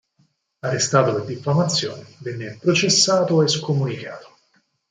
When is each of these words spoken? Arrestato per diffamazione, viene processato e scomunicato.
Arrestato 0.63 1.13
per 1.13 1.25
diffamazione, 1.25 2.03
viene 2.21 2.57
processato 2.59 3.43
e 3.43 3.47
scomunicato. 3.47 4.35